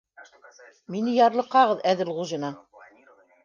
[0.95, 2.53] Мине ярлыҡағыҙ, Әҙелғужина!